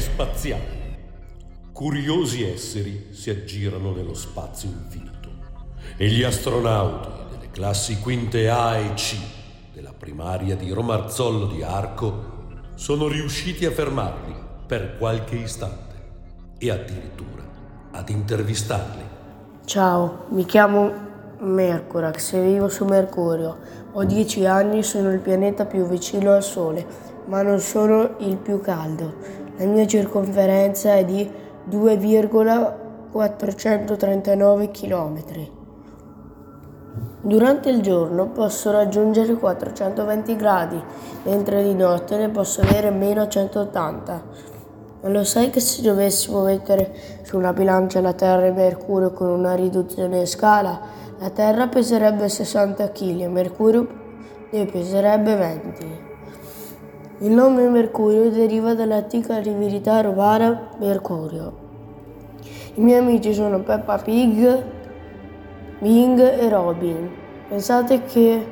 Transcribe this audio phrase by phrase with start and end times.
[0.00, 0.82] spaziali.
[1.72, 5.30] Curiosi esseri si aggirano nello spazio infinito
[5.96, 9.16] e gli astronauti delle classi quinte A e C
[9.72, 12.32] della primaria di Romarzollo di Arco
[12.74, 14.34] sono riusciti a fermarli
[14.66, 15.94] per qualche istante
[16.58, 17.42] e addirittura
[17.90, 19.02] ad intervistarli.
[19.64, 20.92] Ciao, mi chiamo
[21.38, 23.58] Mercurax e vivo su Mercurio.
[23.92, 26.86] Ho 10 anni sono il pianeta più vicino al Sole,
[27.26, 29.43] ma non sono il più caldo.
[29.56, 31.30] La mia circonferenza è di
[31.70, 35.22] 2,439 km.
[37.20, 40.82] Durante il giorno posso raggiungere 420 gradi,
[41.22, 44.22] mentre di notte ne posso avere meno 180.
[45.02, 46.92] Ma lo sai che se dovessimo mettere
[47.22, 50.80] su una bilancia la Terra e Mercurio con una riduzione in scala,
[51.18, 53.86] la Terra peserebbe 60 kg e Mercurio
[54.50, 56.13] ne peserebbe 20.
[57.18, 61.52] Il nome Mercurio deriva dall'antica divinità romana Mercurio.
[62.74, 64.64] I miei amici sono Peppa Pig,
[65.78, 67.08] Bing e Robin.
[67.48, 68.44] Pensate che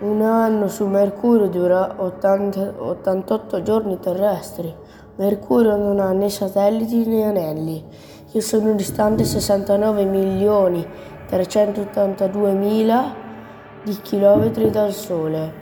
[0.00, 4.74] un anno su Mercurio dura 80, 88 giorni terrestri.
[5.14, 7.84] Mercurio non ha né satelliti né anelli.
[8.32, 10.84] Io sono distante 69 milioni
[11.26, 13.14] 382 mila
[13.84, 15.61] di chilometri dal Sole.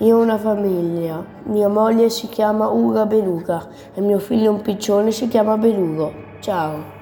[0.00, 1.24] Io ho una famiglia.
[1.46, 6.14] Mia moglie si chiama Uga Beluga e mio figlio un piccione si chiama Belugo.
[6.38, 6.96] Ciao.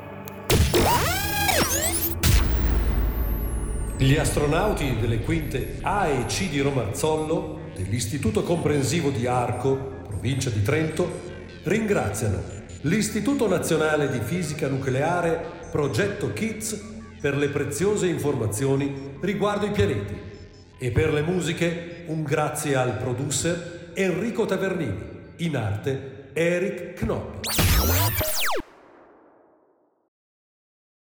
[3.99, 9.77] Gli astronauti delle quinte A e C di Romarzollo, dell'Istituto Comprensivo di Arco,
[10.09, 11.07] provincia di Trento,
[11.65, 12.39] ringraziano
[12.83, 20.35] l'Istituto Nazionale di Fisica Nucleare Progetto KITS per le preziose informazioni riguardo i pianeti
[20.79, 24.99] e per le musiche un grazie al producer Enrico Tavernini,
[25.37, 27.45] in arte Eric Knopp.